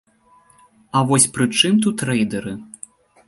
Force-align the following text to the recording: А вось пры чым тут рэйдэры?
А 0.99 1.03
вось 1.11 1.27
пры 1.37 1.45
чым 1.59 1.73
тут 1.87 1.97
рэйдэры? 2.11 2.53